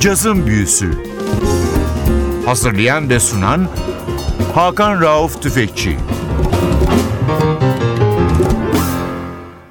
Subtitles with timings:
[0.00, 0.90] Cazın Büyüsü
[2.46, 3.68] Hazırlayan ve sunan
[4.54, 5.96] Hakan Rauf Tüfekçi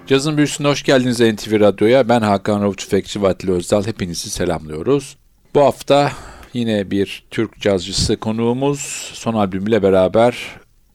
[0.07, 2.09] Cazın Büyüsü'ne hoş geldiniz NTV Radyo'ya.
[2.09, 3.86] Ben Hakan Rauf Tüfekçi ve Atli Özdal.
[3.86, 5.18] Hepinizi selamlıyoruz.
[5.55, 6.11] Bu hafta
[6.54, 10.37] yine bir Türk cazcısı konuğumuz son albümüyle beraber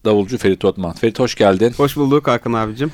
[0.04, 0.92] davulcu Ferit Otman.
[0.92, 1.72] Ferit hoş geldin.
[1.76, 2.92] Hoş bulduk Hakan abicim.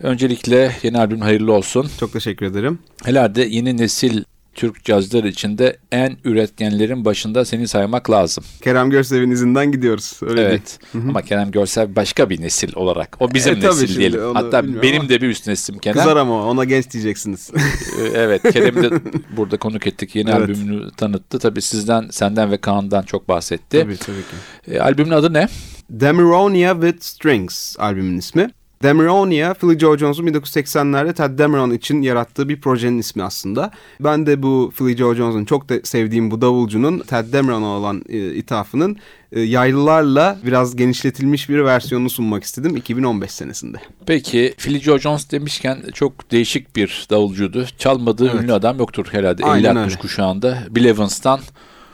[0.00, 1.90] Öncelikle yeni albüm hayırlı olsun.
[2.00, 2.78] Çok teşekkür ederim.
[3.04, 4.22] Herhalde yeni nesil
[4.54, 8.44] Türk cazcılar içinde en üretkenlerin başında seni saymak lazım.
[8.62, 10.20] Kerem Görsev'in izinden gidiyoruz.
[10.22, 10.78] Öyle evet.
[10.94, 11.04] Değil.
[11.08, 13.16] Ama Kerem Görsev başka bir nesil olarak.
[13.20, 14.34] O bizim e, nesil diyelim.
[14.34, 15.98] Hatta benim de bir üst neslim Kerem.
[15.98, 17.50] Kızar ama ona genç diyeceksiniz.
[17.54, 18.42] Ee, evet.
[18.52, 18.90] Kerem de
[19.36, 20.16] burada konuk ettik.
[20.16, 20.40] Yeni evet.
[20.40, 21.38] albümünü tanıttı.
[21.38, 23.80] Tabii sizden, senden ve Kaan'dan çok bahsetti.
[23.80, 24.74] Tabii tabii ki.
[24.74, 25.48] E, albümün adı ne?
[25.90, 28.50] Demironia with Strings albümün ismi.
[28.82, 33.70] Demeronia, Philly Joe Jones'un 1980'lerde Ted Demeron için yarattığı bir projenin ismi aslında.
[34.00, 38.34] Ben de bu Philly Joe Jones'un çok da sevdiğim bu davulcunun Ted Demeron'a olan e,
[38.34, 38.96] ithafının
[39.32, 43.76] e, yaylılarla biraz genişletilmiş bir versiyonunu sunmak istedim 2015 senesinde.
[44.06, 47.66] Peki Philly Joe Jones demişken çok değişik bir davulcuydu.
[47.78, 48.42] Çalmadığı evet.
[48.42, 50.58] ünlü adam yoktur herhalde 50-60 kuşağında.
[50.70, 51.40] Bill Evans'tan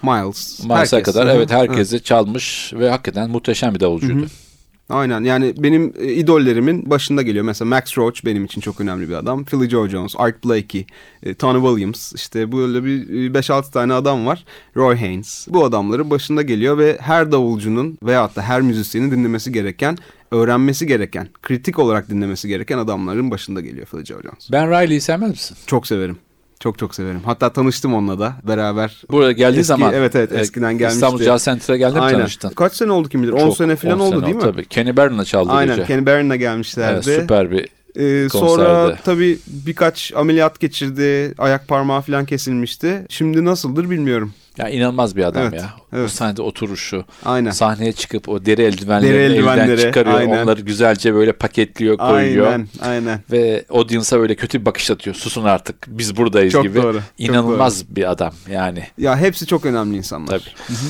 [0.03, 0.65] Miles.
[0.65, 2.05] Miles'a kadar evet herkese evet.
[2.05, 4.21] çalmış ve hakikaten muhteşem bir davulcuydu.
[4.21, 4.46] Hı hı.
[4.89, 7.45] Aynen yani benim e, idollerimin başında geliyor.
[7.45, 9.45] Mesela Max Roach benim için çok önemli bir adam.
[9.45, 10.87] Philly Joe Jones, Art Blakey,
[11.23, 14.45] e, Tony Williams işte böyle bir 5-6 tane adam var.
[14.77, 15.47] Roy Haynes.
[15.51, 19.99] Bu adamların başında geliyor ve her davulcunun veyahut da her müzisyenin dinlemesi gereken
[20.31, 24.53] öğrenmesi gereken, kritik olarak dinlemesi gereken adamların başında geliyor Philly Joe Jones.
[24.53, 25.57] Ben Riley'i sevmez misin?
[25.67, 26.19] Çok severim.
[26.61, 27.21] Çok çok severim.
[27.25, 29.03] Hatta tanıştım onunla da beraber.
[29.11, 29.93] Buraya geldiği eski, zaman.
[29.95, 30.97] Evet evet eskiden gelmişti.
[30.97, 32.49] İstanbul Jazz Center'a geldi mi tanıştın?
[32.49, 33.33] Kaç sene oldu kim bilir?
[33.33, 34.43] 10 sene falan oldu değil mi?
[34.43, 34.65] Tabii.
[34.67, 35.87] Kenny Barron'la çaldı Aynen, gece.
[35.87, 37.11] Kenny Barron'la gelmişlerdi.
[37.11, 41.35] Evet, süper bir ee, sonra tabii birkaç ameliyat geçirdi.
[41.39, 43.07] Ayak parmağı falan kesilmişti.
[43.09, 44.33] Şimdi nasıldır bilmiyorum.
[44.59, 45.75] Ya inanılmaz bir adam evet, ya.
[45.93, 46.05] Evet.
[46.05, 47.05] O sahnede oturuşu.
[47.25, 47.51] Aynen.
[47.51, 50.19] Sahneye çıkıp o deri eldivenlerini deri eldivenleri, elden çıkarıyor.
[50.19, 50.43] Aynen.
[50.43, 52.47] Onları güzelce böyle paketliyor, koyuyor.
[52.47, 53.21] Aynen, aynen.
[53.33, 55.17] Ve audience'a böyle kötü bir bakış atıyor.
[55.17, 56.83] Susun artık biz buradayız çok gibi.
[56.83, 57.97] Doğru, İnanılmaz çok doğru.
[57.97, 58.83] bir adam yani.
[58.99, 60.27] Ya hepsi çok önemli insanlar.
[60.39, 60.51] Tabii.
[60.67, 60.87] Hı-hı.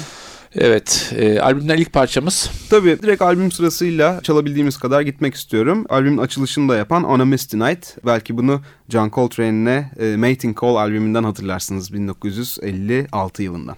[0.55, 2.51] Evet, e, albümden ilk parçamız.
[2.71, 5.87] Tabii direkt albüm sırasıyla çalabildiğimiz kadar gitmek istiyorum.
[5.89, 7.97] Albümün açılışını da yapan On a Misty Night.
[8.07, 13.77] Belki bunu John Coltrane'le e, Mating Call albümünden hatırlarsınız 1956 yılından.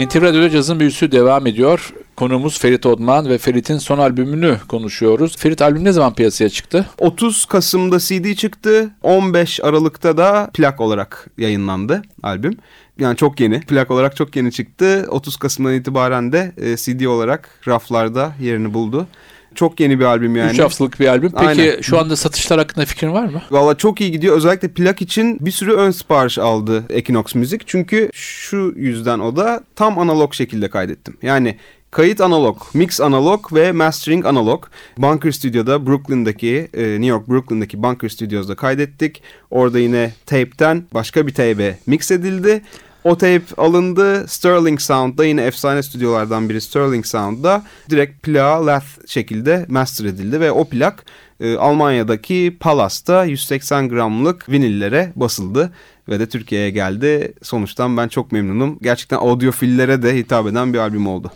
[0.00, 1.92] NTV Radyo'da cazın büyüsü devam ediyor.
[2.16, 5.36] Konuğumuz Ferit Odman ve Ferit'in son albümünü konuşuyoruz.
[5.36, 6.86] Ferit albüm ne zaman piyasaya çıktı?
[6.98, 8.90] 30 Kasım'da CD çıktı.
[9.02, 12.56] 15 Aralık'ta da plak olarak yayınlandı albüm.
[12.98, 13.60] Yani çok yeni.
[13.60, 15.06] Plak olarak çok yeni çıktı.
[15.08, 19.06] 30 Kasım'dan itibaren de e, CD olarak raflarda yerini buldu.
[19.54, 20.52] Çok yeni bir albüm yani.
[20.52, 21.32] 3 haftalık bir albüm.
[21.32, 21.80] Peki Aynen.
[21.80, 23.42] şu anda satışlar hakkında fikrin var mı?
[23.50, 24.36] Valla çok iyi gidiyor.
[24.36, 27.62] Özellikle plak için bir sürü ön sipariş aldı Equinox Müzik.
[27.66, 31.16] Çünkü şu yüzden o da tam analog şekilde kaydettim.
[31.22, 31.56] Yani
[31.90, 34.64] kayıt analog, mix analog ve mastering analog.
[34.98, 39.22] Bunker Studio'da Brooklyn'daki, e, New York Brooklyn'daki Bunker Studios'da kaydettik.
[39.50, 42.62] Orada yine tape'ten başka bir tape'e mix edildi.
[43.04, 44.28] O tape alındı.
[44.28, 50.52] Sterling Sound'da yine efsane stüdyolardan biri Sterling Sound'da direkt plağa lath şekilde master edildi ve
[50.52, 51.04] o plak
[51.40, 55.72] e, Almanya'daki Palas'ta 180 gramlık vinillere basıldı
[56.08, 57.32] ve de Türkiye'ye geldi.
[57.42, 58.78] Sonuçtan ben çok memnunum.
[58.82, 61.32] Gerçekten audiofillere de hitap eden bir albüm oldu.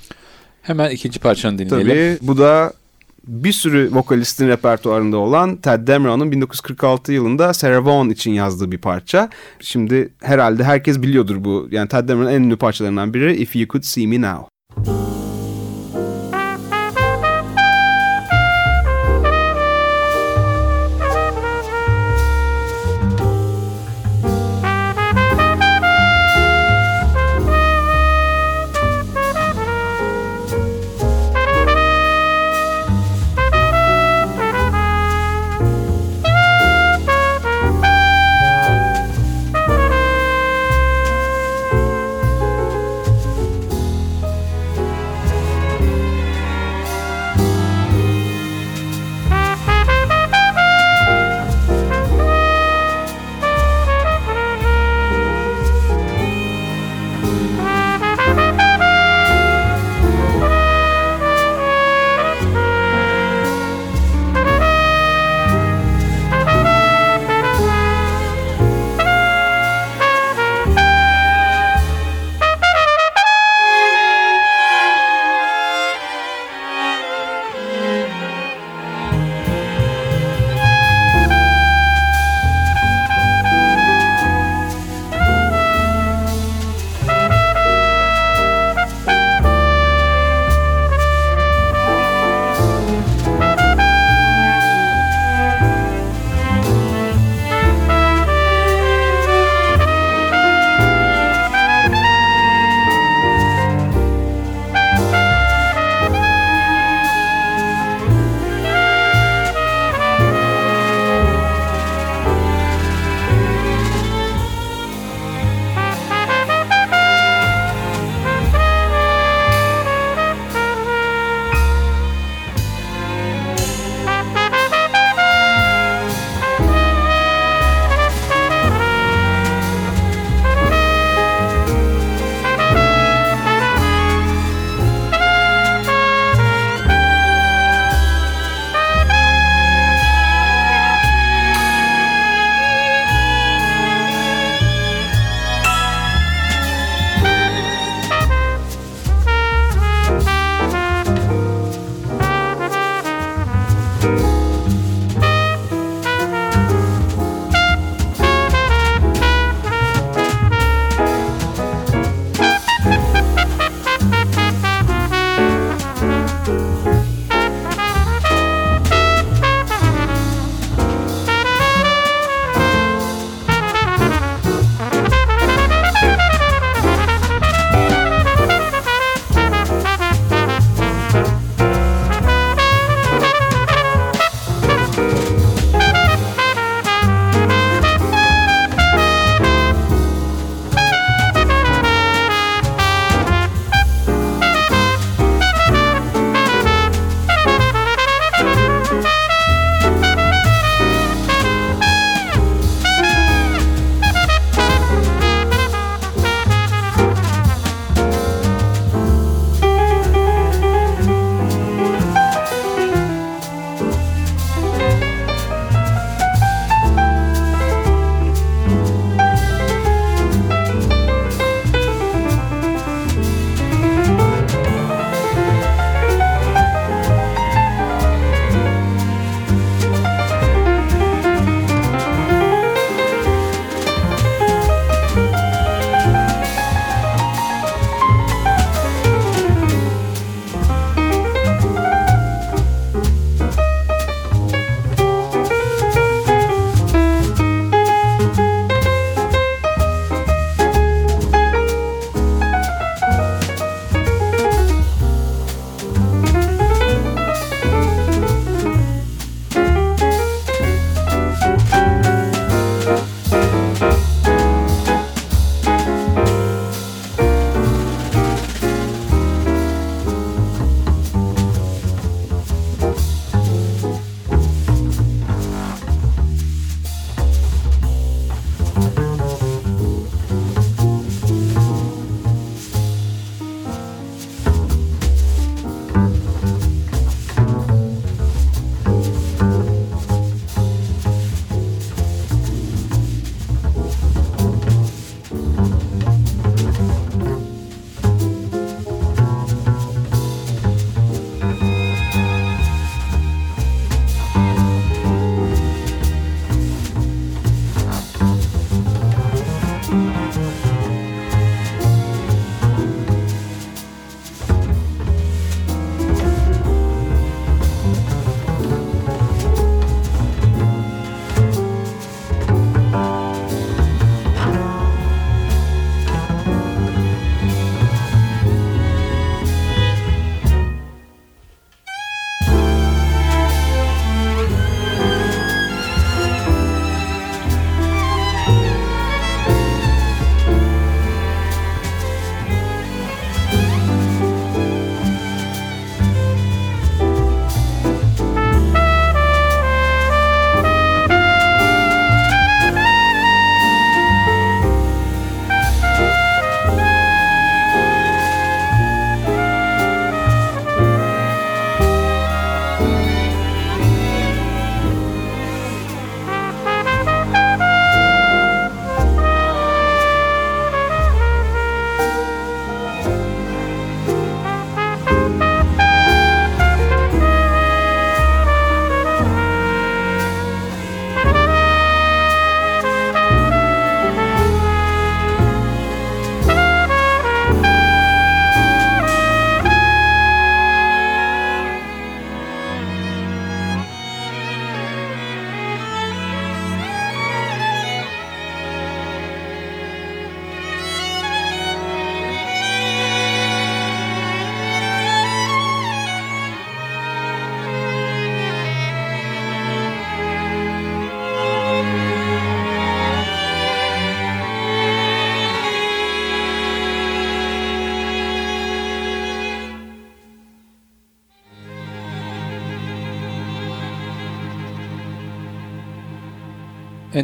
[0.62, 1.88] Hemen ikinci parçanı dinleyelim.
[1.88, 2.72] Tabii bu da
[3.26, 9.30] bir sürü vokalistin repertuarında olan Ted Dameron'un 1946 yılında Sarah Vaughan için yazdığı bir parça.
[9.60, 11.68] Şimdi herhalde herkes biliyordur bu.
[11.70, 14.53] Yani Ted Dameron'un en ünlü parçalarından biri If You Could See Me Now.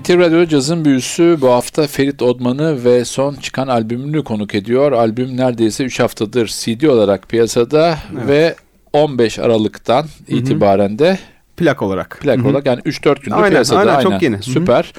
[0.00, 4.92] NTV Radyo Caz'ın büyüsü bu hafta Ferit Odman'ı ve son çıkan albümünü konuk ediyor.
[4.92, 8.28] Albüm neredeyse 3 haftadır CD olarak piyasada Evet.
[8.28, 8.54] ve
[8.92, 11.19] 15 Aralık'tan itibaren de
[11.57, 12.19] Plak olarak.
[12.23, 12.49] plak Hı hı.
[12.49, 13.92] olarak yani 3-4 gündür Aynen, piyasada.
[13.97, 14.42] aynen, çok yeni.
[14.42, 14.92] Süper.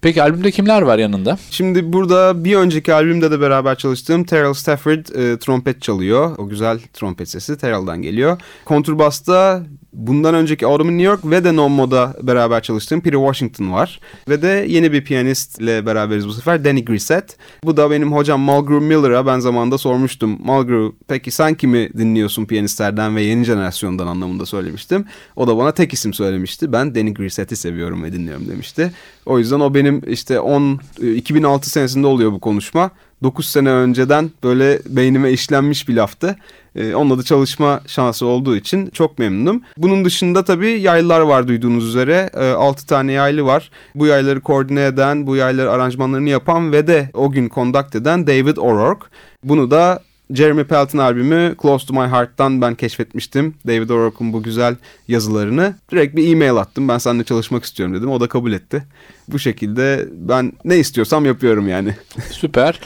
[0.00, 1.38] Peki albümde kimler var yanında?
[1.50, 6.38] Şimdi burada bir önceki albümde de beraber çalıştığım Terrell Stafford e, trompet çalıyor.
[6.38, 8.40] O güzel trompet sesi Terrell'dan geliyor.
[8.64, 9.62] Kontrbasta
[9.94, 14.00] bundan önceki Autumn New York ve de Non Mo'da beraber çalıştığım Peter Washington var.
[14.28, 17.36] Ve de yeni bir piyanistle beraberiz bu sefer Danny Grissett.
[17.64, 20.38] Bu da benim hocam Mulgrew Miller'a ben zamanında sormuştum.
[20.44, 25.04] Mulgrew peki sen kimi dinliyorsun piyanistlerden ve yeni jenerasyondan anlamında söylemiştim.
[25.36, 26.72] O da bana tek isim söylemişti.
[26.72, 28.92] Ben Danny Grissett'i seviyorum ve dinliyorum demişti.
[29.26, 32.90] O yüzden o benim işte 10 e, 2006 senesinde oluyor bu konuşma.
[33.22, 36.36] 9 sene önceden böyle beynime işlenmiş bir laftı.
[36.76, 39.62] Ee, onunla da çalışma şansı olduğu için çok memnunum.
[39.76, 42.30] Bunun dışında tabii yaylılar var duyduğunuz üzere.
[42.34, 43.70] Ee, 6 tane yaylı var.
[43.94, 48.56] Bu yayları koordine eden, bu yayları aranjmanlarını yapan ve de o gün conduct eden David
[48.56, 49.06] O'Rourke.
[49.44, 50.02] Bunu da
[50.32, 53.54] Jeremy Pelton albümü Close to My Heart'tan ben keşfetmiştim.
[53.66, 54.76] David O'Rourke'un bu güzel
[55.08, 55.74] yazılarını.
[55.90, 56.88] Direkt bir e-mail attım.
[56.88, 58.10] Ben seninle çalışmak istiyorum dedim.
[58.10, 58.84] O da kabul etti.
[59.28, 61.94] Bu şekilde ben ne istiyorsam yapıyorum yani.
[62.30, 62.80] Süper.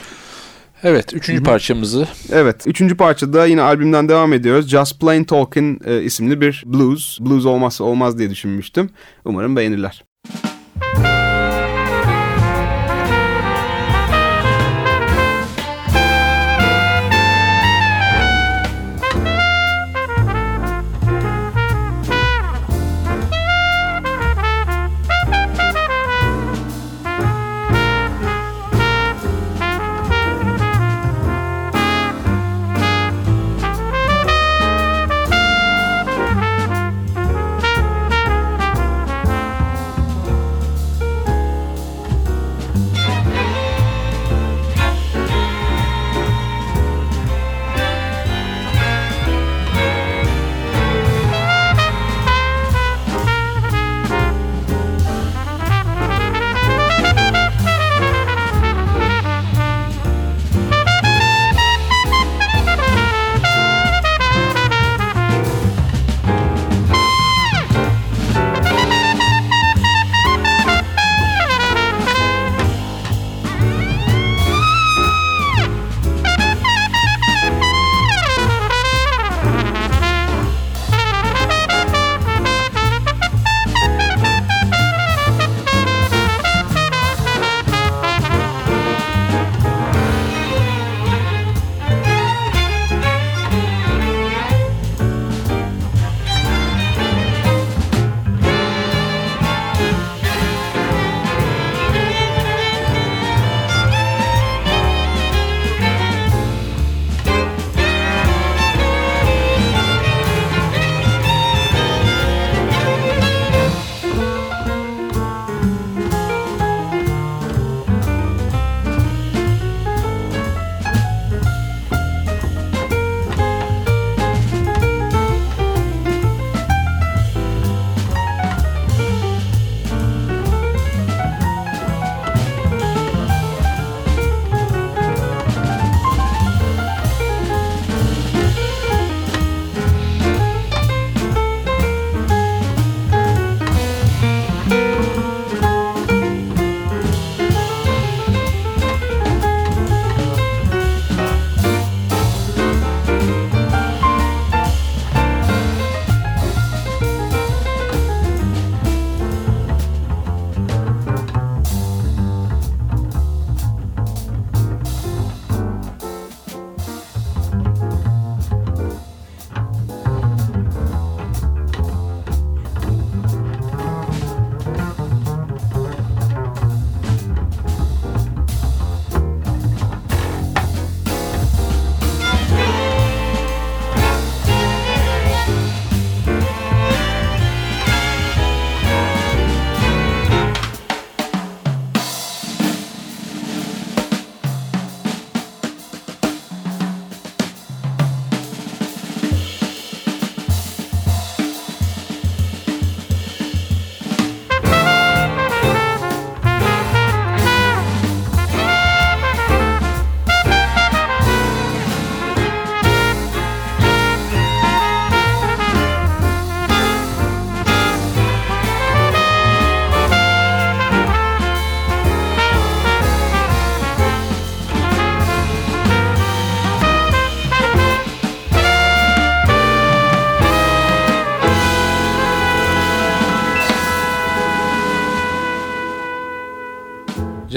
[0.83, 2.67] Evet, üçüncü parçamızı Evet.
[2.67, 4.69] Üçüncü parçada yine albümden devam ediyoruz.
[4.69, 7.19] Just Plain Talking e, isimli bir blues.
[7.19, 8.89] Blues olmazsa olmaz diye düşünmüştüm.
[9.25, 10.08] Umarım beğenirler.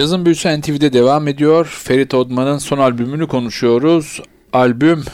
[0.02, 1.78] Cazın Büyüsü NTV'de devam ediyor.
[1.84, 4.20] Ferit Odman'ın son albümünü konuşuyoruz.
[4.52, 5.04] Albüm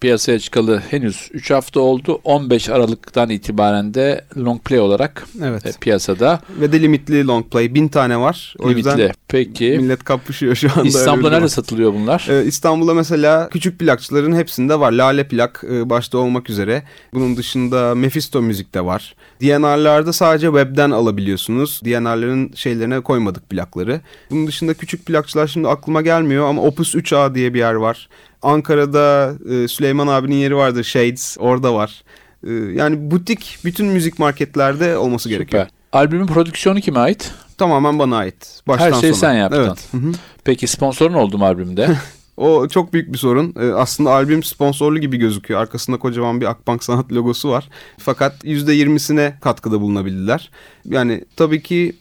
[0.00, 2.20] piyasaya çıkalı henüz 3 hafta oldu.
[2.24, 5.66] 15 Aralık'tan itibaren de long play olarak Evet.
[5.66, 6.40] e, piyasada.
[6.60, 7.74] Ve de limitli long play.
[7.74, 8.54] Bin tane var.
[8.58, 8.78] O Limitli.
[8.90, 10.88] yüzden Peki millet kapışıyor şu anda.
[10.88, 11.48] İstanbul'da nerede var.
[11.48, 12.26] satılıyor bunlar?
[12.30, 14.92] Ee, İstanbul'da mesela küçük plakçıların hepsinde var.
[14.92, 16.82] Lale plak e, başta olmak üzere.
[17.14, 19.14] Bunun dışında Mephisto müzikte var.
[19.42, 21.80] DNR'larda sadece webden alabiliyorsunuz.
[21.84, 24.00] DNR'ların şeylerine koymadık plakları.
[24.30, 28.08] Bunun dışında küçük plakçılar şimdi aklıma gelmiyor ama Opus 3A diye bir yer var.
[28.46, 32.02] Ankara'da e, Süleyman abinin yeri vardır Shades orada var.
[32.46, 35.64] E, yani butik bütün müzik marketlerde olması gerekiyor.
[35.64, 35.76] Süper.
[36.00, 37.32] Albümün prodüksiyonu kime ait?
[37.58, 38.60] Tamamen bana ait.
[38.68, 39.30] Baştan Her şeyi sona.
[39.30, 39.76] sen yaptın.
[39.92, 40.16] Evet.
[40.44, 41.88] Peki sponsorun oldu mu albümde?
[42.36, 43.54] O çok büyük bir sorun.
[43.60, 45.60] Ee, aslında albüm sponsorlu gibi gözüküyor.
[45.60, 47.68] Arkasında kocaman bir Akbank Sanat logosu var.
[47.98, 50.50] Fakat %20'sine katkıda bulunabildiler.
[50.84, 51.96] Yani tabii ki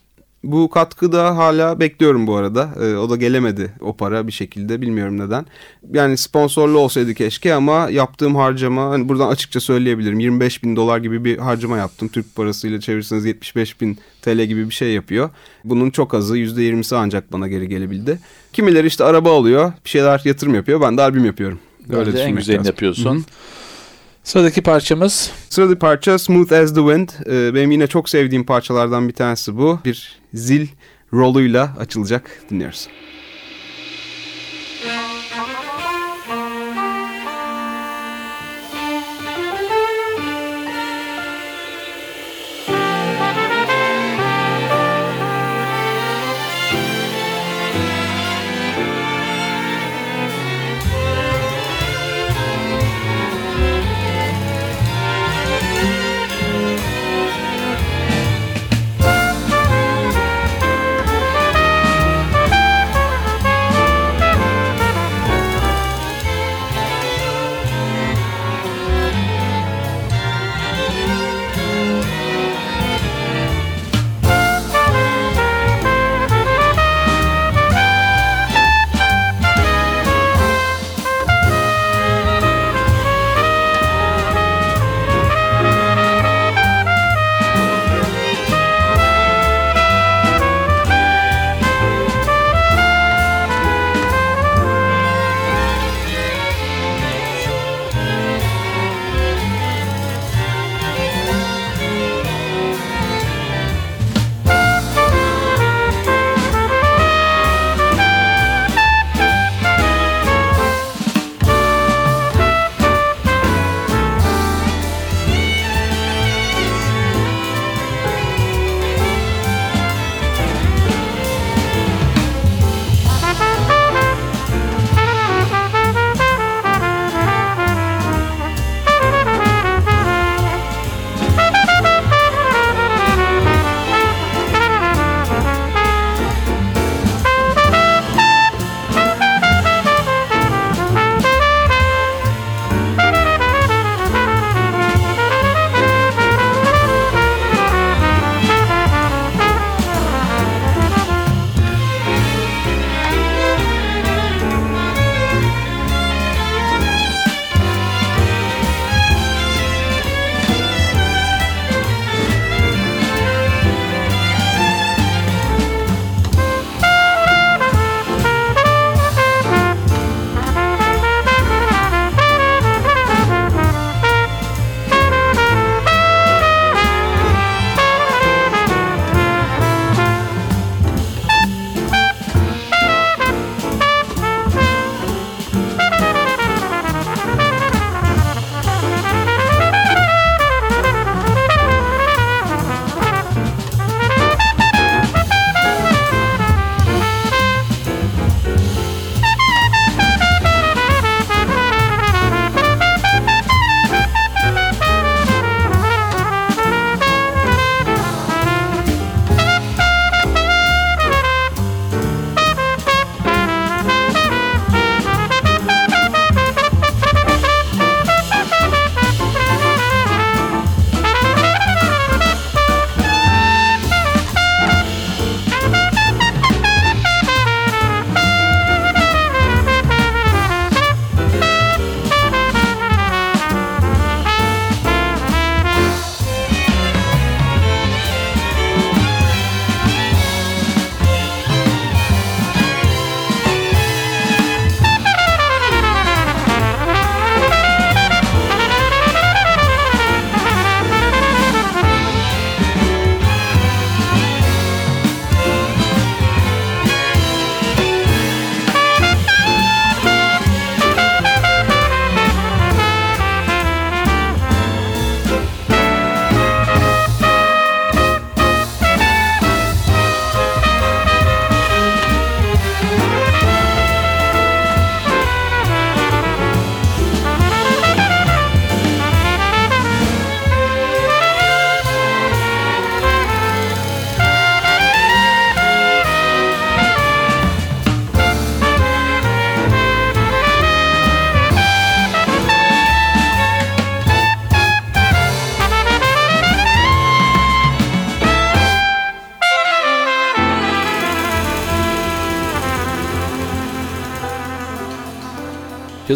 [0.46, 2.70] bu katkıda hala bekliyorum bu arada.
[2.82, 5.46] Ee, o da gelemedi o para bir şekilde bilmiyorum neden.
[5.94, 10.20] Yani sponsorlu olsaydı keşke ama yaptığım harcama hani buradan açıkça söyleyebilirim.
[10.20, 12.08] 25 bin dolar gibi bir harcama yaptım.
[12.08, 15.30] Türk parasıyla çevirirseniz 75 bin TL gibi bir şey yapıyor.
[15.64, 18.20] Bunun çok azı %20'si ancak bana geri gelebildi.
[18.54, 20.82] Kimileri işte araba alıyor, bir şeyler yatırım yapıyor.
[20.82, 21.60] Ben de albüm yapıyorum.
[21.90, 22.70] Öyle en düşünmek güzelini lazım.
[22.72, 23.16] yapıyorsun.
[23.18, 23.24] Hı.
[24.26, 27.10] Sıradaki parçamız Sıradaki parça Smooth as the Wind.
[27.26, 29.80] Ee, benim yine çok sevdiğim parçalardan bir tanesi bu.
[29.86, 30.68] Bir zil
[31.14, 32.42] roluyla açılacak.
[32.50, 32.88] Dinliyoruz.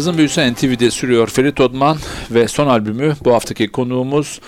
[0.00, 1.98] Yazın Büyüsü NTV'de sürüyor Ferit Odman
[2.30, 4.40] ve son albümü bu haftaki konuğumuz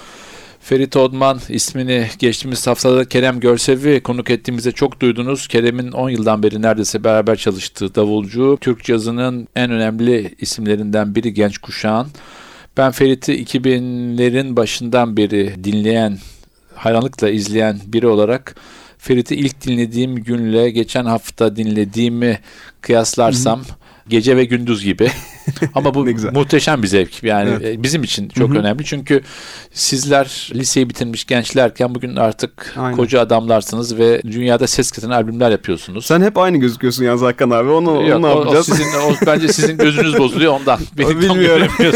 [0.60, 5.48] Ferit Odman ismini geçtiğimiz haftada Kerem Görsev'i konuk ettiğimizde çok duydunuz.
[5.48, 8.58] Kerem'in 10 yıldan beri neredeyse beraber çalıştığı davulcu.
[8.60, 12.06] Türk cazının en önemli isimlerinden biri genç kuşağın.
[12.76, 16.18] Ben Ferit'i 2000'lerin başından beri dinleyen,
[16.74, 18.54] hayranlıkla izleyen biri olarak
[18.98, 22.38] Ferit'i ilk dinlediğim günle geçen hafta dinlediğimi
[22.80, 23.62] kıyaslarsam
[24.08, 25.10] gece ve gündüz gibi.
[25.74, 27.22] Ama bu muhteşem bir zevk.
[27.22, 27.78] Yani evet.
[27.78, 28.58] E, bizim için çok Hı-hı.
[28.58, 28.84] önemli.
[28.84, 29.20] Çünkü
[29.72, 32.96] sizler liseyi bitirmiş gençlerken bugün artık Aynen.
[32.96, 36.06] koca adamlarsınız ve dünyada ses katan albümler yapıyorsunuz.
[36.06, 37.70] Sen hep aynı gözüküyorsun yalnız Hakan abi.
[37.70, 38.70] Onu, Yok, onu ne yapacağız?
[38.70, 40.80] O, sizin, o, bence sizin gözünüz bozuluyor ondan.
[40.98, 41.68] Beni Bilmiyorum.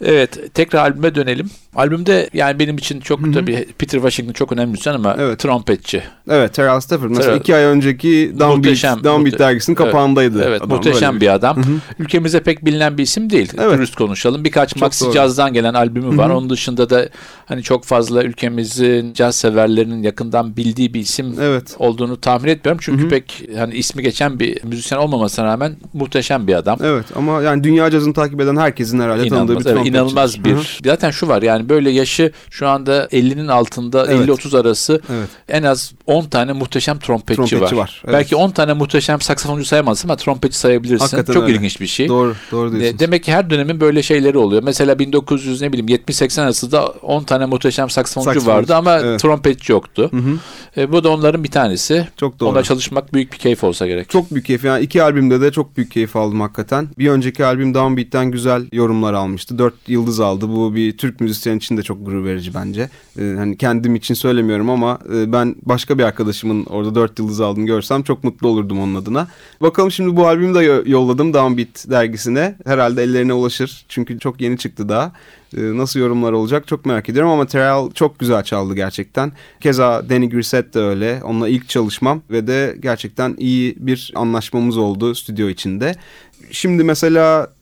[0.00, 1.50] Evet tekrar albüme dönelim.
[1.76, 3.32] Albümde yani benim için çok Hı-hı.
[3.32, 5.38] tabii Peter Washington çok önemli müzisyen ama evet.
[5.38, 6.02] trompetçi.
[6.28, 9.86] Evet Terrell Stafford mesela Ter- iki ay önceki Downbeat, Downbeat dergisinin evet.
[9.86, 10.44] kapağındaydı.
[10.44, 11.56] Evet adam, muhteşem bir adam.
[11.56, 11.74] Hı-hı.
[11.98, 13.52] Ülkemizde pek bilinen bir isim değil.
[13.58, 13.78] Evet.
[13.78, 14.44] Dürüst konuşalım.
[14.44, 16.16] Birkaç çok Maxi Jazz'dan gelen albümü Hı-hı.
[16.16, 16.30] var.
[16.30, 17.08] Onun dışında da
[17.46, 21.76] hani çok fazla ülkemizin caz severlerinin yakından bildiği bir isim evet.
[21.78, 22.80] olduğunu tahmin etmiyorum.
[22.84, 23.10] Çünkü Hı-hı.
[23.10, 26.78] pek hani ismi geçen bir müzisyen olmamasına rağmen muhteşem bir adam.
[26.82, 30.52] Evet ama yani dünya cazını takip eden herkesin herhalde İnanılmaz, tanıdığı bir evet, inanılmaz bir.
[30.52, 30.62] Hı-hı.
[30.84, 34.28] Zaten şu var yani böyle yaşı şu anda 50'nin altında evet.
[34.28, 35.28] 50-30 arası evet.
[35.48, 37.82] en az 10 tane muhteşem trompetçi, trompetçi var.
[37.82, 38.02] var.
[38.04, 38.14] Evet.
[38.14, 41.04] Belki 10 tane muhteşem saksafoncu sayamazsın ama trompetçi sayabilirsin.
[41.04, 41.54] Hakikaten Çok öyle.
[41.54, 42.08] ilginç bir şey.
[42.08, 42.98] Doğru, doğru diyorsunuz.
[42.98, 44.62] Demek ki her dönemin böyle şeyleri oluyor.
[44.62, 49.20] Mesela 1900 ne bileyim 70-80 arasında 10 tane muhteşem saksafoncu, saksafoncu vardı ama evet.
[49.20, 50.08] trompetçi yoktu.
[50.10, 50.38] Hı hı.
[50.76, 52.08] E, bu da onların bir tanesi.
[52.16, 52.48] Çok doğru.
[52.48, 54.10] Ona çalışmak büyük bir keyif olsa gerek.
[54.10, 54.64] Çok büyük keyif.
[54.64, 56.88] Yani iki albümde de çok büyük keyif aldım hakikaten.
[56.98, 59.58] Bir önceki albüm Downbeat'ten güzel yorumlar almıştı.
[59.58, 60.48] Dört yıldız aldı.
[60.48, 62.90] Bu bir Türk müzisyen için de çok gurur verici bence.
[63.18, 67.66] Ee, hani kendim için söylemiyorum ama e, ben başka bir arkadaşımın orada dört yıldız aldığını
[67.66, 69.28] görsem çok mutlu olurdum onun adına.
[69.60, 72.54] Bakalım şimdi bu albümü de yolladım Downbeat dergisine.
[72.64, 73.84] Herhalde ellerine ulaşır.
[73.88, 75.12] Çünkü çok yeni çıktı daha.
[75.56, 79.32] Ee, nasıl yorumlar olacak çok merak ediyorum ama Terrell çok güzel çaldı gerçekten.
[79.60, 81.20] Keza Danny Grissett de öyle.
[81.24, 85.94] Onunla ilk çalışmam ve de gerçekten iyi bir anlaşmamız oldu stüdyo içinde.
[86.50, 87.52] Şimdi mesela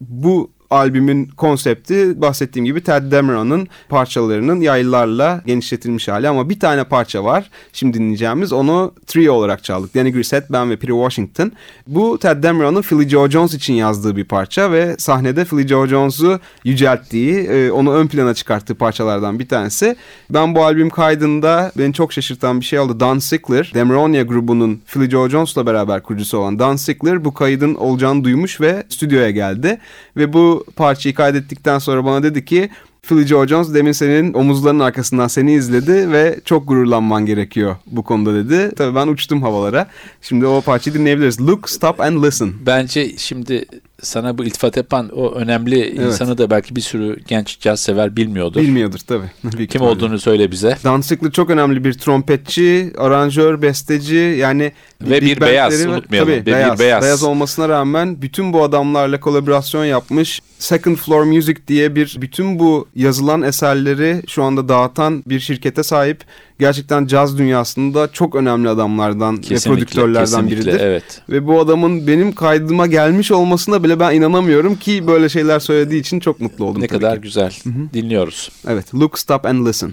[0.00, 7.24] bu albümün konsepti bahsettiğim gibi Ted Dameron'ın parçalarının yaylılarla genişletilmiş hali ama bir tane parça
[7.24, 7.50] var.
[7.72, 9.94] Şimdi dinleyeceğimiz onu trio olarak çaldık.
[9.94, 11.52] Danny Grissett, ben ve Peter Washington.
[11.86, 16.40] Bu Ted Dameron'ın Philly Joe Jones için yazdığı bir parça ve sahnede Philly Joe Jones'u
[16.64, 19.96] yücelttiği, e, onu ön plana çıkarttığı parçalardan bir tanesi.
[20.30, 23.00] Ben bu albüm kaydında beni çok şaşırtan bir şey oldu.
[23.00, 28.24] Don Sickler, Dameronia grubunun Philly Joe Jones'la beraber kurucusu olan Don Sickler bu kaydın olacağını
[28.24, 29.78] duymuş ve stüdyoya geldi.
[30.16, 32.70] Ve bu parçayı kaydettikten sonra bana dedi ki
[33.08, 38.34] Philly Joe Jones demin senin omuzlarının arkasından seni izledi ve çok gururlanman gerekiyor bu konuda
[38.34, 38.74] dedi.
[38.76, 39.86] Tabii ben uçtum havalara.
[40.22, 41.40] Şimdi o parçayı dinleyebiliriz.
[41.40, 42.52] Look, stop and listen.
[42.66, 43.64] Bence şimdi
[44.04, 45.98] sana bu iltifat yapan o önemli evet.
[45.98, 48.60] insanı da belki bir sürü genç caz sever bilmiyordur.
[48.60, 49.66] Bilmiyordur tabii.
[49.68, 50.78] Kim olduğunu söyle bize.
[50.84, 56.28] Dansikli çok önemli bir trompetçi, aranjör, besteci yani ve bir beyaz unutmayalım.
[56.28, 57.02] Tabii, ve beyaz, bir beyaz.
[57.02, 60.40] Beyaz olmasına rağmen bütün bu adamlarla kolaborasyon yapmış.
[60.58, 66.24] Second Floor Music diye bir bütün bu yazılan eserleri şu anda dağıtan bir şirkete sahip
[66.58, 70.80] gerçekten caz dünyasında çok önemli adamlardan kesinlikle, ve prodüktörlerden biridir.
[70.80, 71.22] Evet.
[71.28, 76.20] Ve bu adamın benim kaydıma gelmiş olmasına bile ben inanamıyorum ki böyle şeyler söylediği için
[76.20, 76.82] çok mutlu oldum.
[76.82, 77.20] Ne kadar ki.
[77.20, 77.54] güzel.
[77.64, 77.92] Hı-hı.
[77.94, 78.50] Dinliyoruz.
[78.68, 78.94] Evet.
[78.94, 79.92] Look, stop and listen.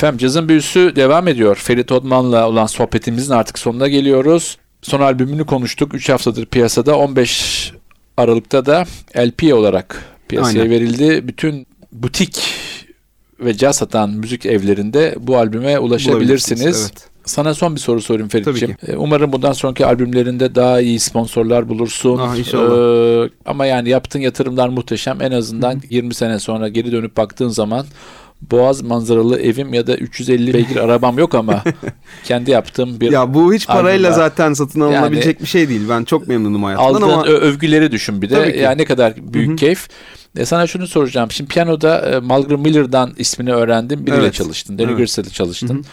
[0.00, 1.56] Efendim cazın büyüsü devam ediyor.
[1.56, 4.58] Ferit Odman'la olan sohbetimizin artık sonuna geliyoruz.
[4.82, 5.94] Son albümünü konuştuk.
[5.94, 6.98] 3 haftadır piyasada.
[6.98, 7.72] 15
[8.16, 8.84] Aralık'ta da
[9.16, 10.70] LP olarak piyasaya Aynen.
[10.70, 11.28] verildi.
[11.28, 12.54] Bütün butik
[13.40, 16.80] ve caz satan müzik evlerinde bu albüme ulaşabilirsiniz.
[16.80, 17.10] Evet.
[17.24, 18.76] Sana son bir soru sorayım Ferit'ciğim.
[18.86, 22.18] Ee, Umarım bundan sonraki albümlerinde daha iyi sponsorlar bulursun.
[22.18, 23.24] Ah, inşallah.
[23.24, 25.22] Ee, ama yani yaptığın yatırımlar muhteşem.
[25.22, 27.86] En azından 20 sene sonra geri dönüp baktığın zaman
[28.50, 31.64] Boğaz manzaralı evim ya da 350 beygir arabam yok ama
[32.24, 34.28] kendi yaptığım bir Ya bu hiç parayla albüm var.
[34.28, 35.82] zaten satın alınabilecek bir şey değil.
[35.88, 38.52] Ben çok memnunum hayatımdan ama övgüleri düşün bir de.
[38.52, 38.58] Ki.
[38.58, 39.88] Yani ne kadar büyük keyif.
[40.36, 41.30] E sana şunu soracağım.
[41.30, 44.06] Şimdi piyanoda e, Malcolm Miller'dan ismini öğrendim.
[44.06, 44.34] Biriyle Evet.
[44.34, 44.78] çalıştın.
[44.78, 45.32] Danny Evet.
[45.32, 45.84] Çalıştın.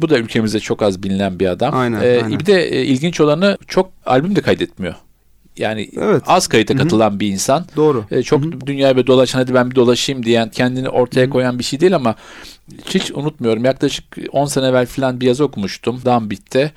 [0.00, 1.76] Bu da ülkemizde çok az bilinen bir adam.
[1.76, 2.38] Aynen, E, aynen.
[2.38, 4.94] Bir de e, ilginç olanı çok albüm de kaydetmiyor.
[5.58, 6.22] Yani Evet.
[6.26, 7.64] az kayıta katılan bir insan.
[7.76, 8.04] doğru.
[8.10, 11.80] E, çok dünyaya bir dolaşan hadi ben bir dolaşayım diyen kendini ortaya koyan bir şey
[11.80, 12.14] değil ama
[12.84, 13.64] hiç unutmuyorum.
[13.64, 16.00] Yaklaşık 10 sene evvel falan bir yazı okumuştum.
[16.04, 16.72] Dumbit'te.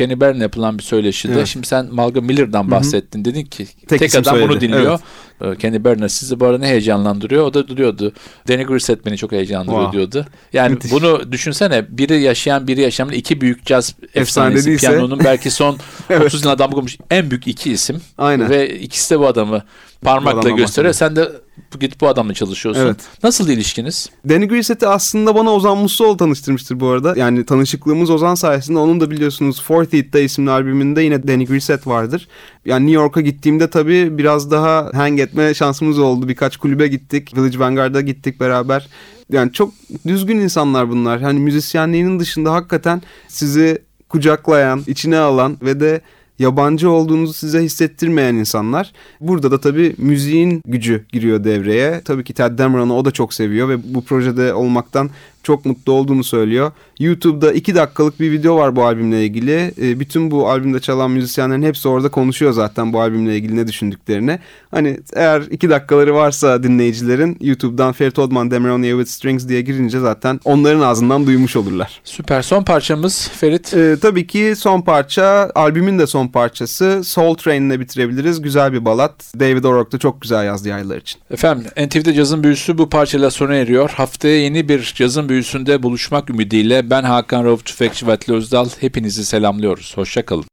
[0.00, 1.32] Kenny Barron yapılan bir söyleşide.
[1.32, 1.46] Evet.
[1.46, 3.24] Şimdi sen Malcolm Miller'dan bahsettin.
[3.24, 5.00] Dedin ki tek, Tek adam bunu dinliyor.
[5.40, 7.44] Ee, Kenny Barron sizi bu arada ne heyecanlandırıyor?
[7.44, 8.12] O da duruyordu.
[8.48, 10.12] Danny Grissett beni çok heyecanlandırıyor Wow.
[10.12, 10.28] diyordu.
[10.52, 10.92] Yani Müthiş.
[10.92, 11.98] bunu düşünsene.
[11.98, 14.76] Biri yaşayan biri yaşamayan iki büyük caz Efsane efsanesi.
[14.76, 15.76] Piyanonun belki son
[16.10, 16.26] Evet.
[16.26, 16.70] 30 yıl adam
[17.10, 18.00] en büyük iki isim.
[18.18, 18.50] Aynen.
[18.50, 19.62] Ve ikisi de bu adamı
[20.02, 20.94] parmakla gösteriyor.
[20.94, 21.32] Sen de
[21.80, 22.82] gidip bu adamla çalışıyorsun.
[22.82, 22.96] Evet.
[23.22, 24.10] Nasıl ilişkiniz?
[24.28, 27.14] Danny Grisett'i aslında bana Ozan Musluoğlu tanıştırmıştır bu arada.
[27.16, 32.28] Yani tanışıklığımız Ozan sayesinde onun da biliyorsunuz Fourth Hit'te isimli albümünde yine Danny Grisett vardır.
[32.64, 36.28] Yani New York'a gittiğimde tabii biraz daha hang etme şansımız oldu.
[36.28, 37.36] Birkaç kulübe gittik.
[37.36, 38.88] Village Vanguard'a gittik beraber.
[39.32, 39.72] Yani çok
[40.06, 41.20] düzgün insanlar bunlar.
[41.20, 46.00] Hani müzisyenliğinin dışında hakikaten sizi kucaklayan, içine alan ve de
[46.40, 48.92] yabancı olduğunuzu size hissettirmeyen insanlar.
[49.20, 52.00] Burada da tabii müziğin gücü giriyor devreye.
[52.04, 55.10] Tabii ki Ted Dameron'u o da çok seviyor ve bu projede olmaktan
[55.42, 56.72] çok mutlu olduğunu söylüyor.
[56.98, 59.72] YouTube'da iki dakikalık bir video var bu albümle ilgili.
[59.82, 64.38] E, bütün bu albümde çalan müzisyenlerin hepsi orada konuşuyor zaten bu albümle ilgili ne düşündüklerini.
[64.70, 70.00] Hani eğer iki dakikaları varsa dinleyicilerin YouTube'dan Ferit Odman Dameron Here with Strings diye girince
[70.00, 72.00] zaten onların ağzından duymuş olurlar.
[72.04, 72.42] Süper.
[72.42, 73.74] Son parçamız Ferit.
[73.74, 78.42] Ee, tabii ki son parça, albümün de son parçası Soul Train'le bitirebiliriz.
[78.42, 79.14] Güzel bir balat.
[79.40, 81.20] David O'Rourke da çok güzel yazdı yaylar için.
[81.30, 83.90] Efendim NTV'de cazın büyüsü bu parçayla sona eriyor.
[83.90, 89.96] Haftaya yeni bir cazın büyüsünde buluşmak ümidiyle ben Hakan Rauf Tüfekçi ve Özdal hepinizi selamlıyoruz.
[89.96, 90.44] Hoşçakalın.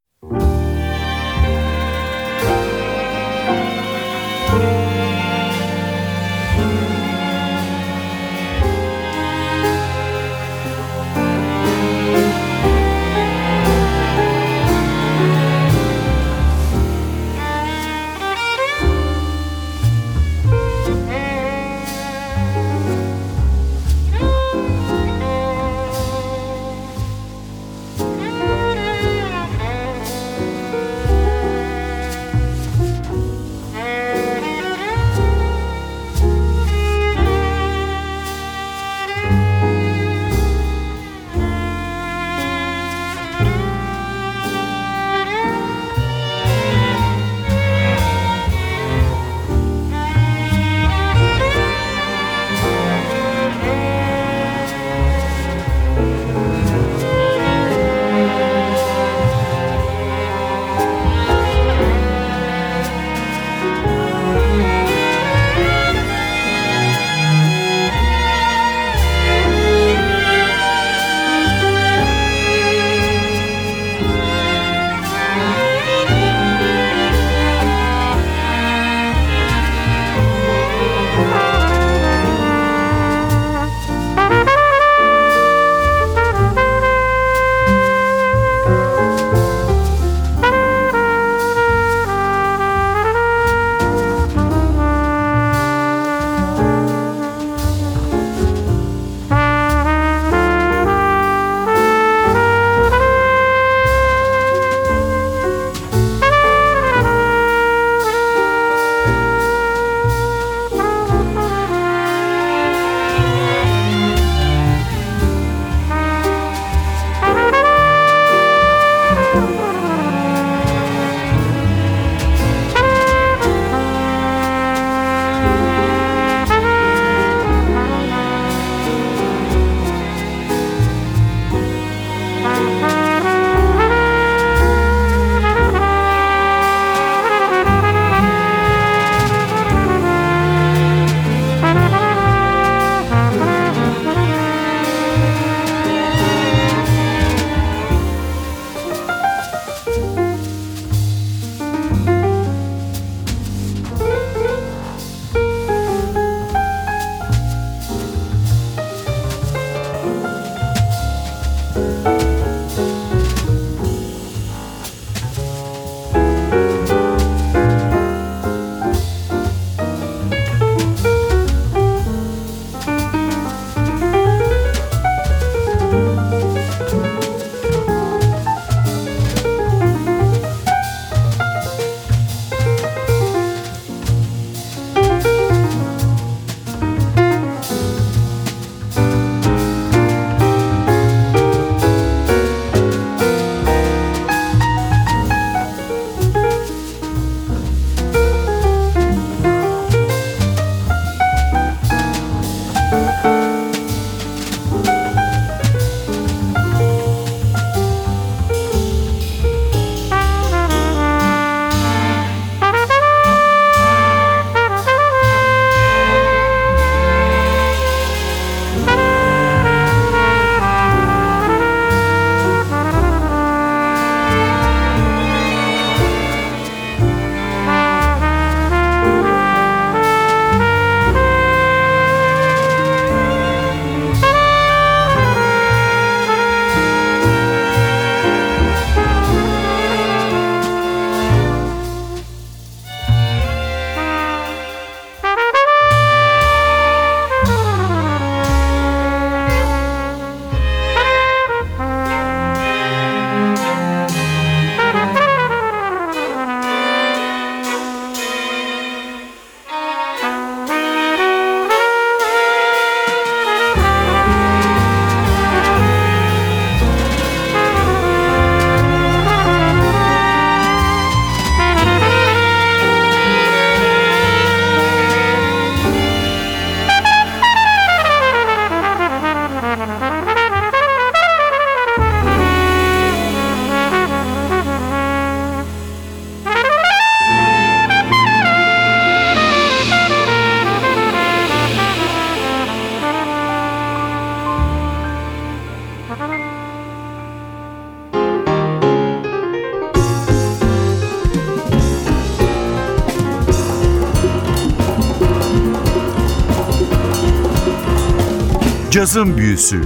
[309.18, 309.82] Cazın Büyüsü.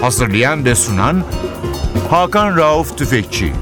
[0.00, 1.24] Hazırlayan ve sunan
[2.10, 3.52] Hakan Rauf Tüfekçi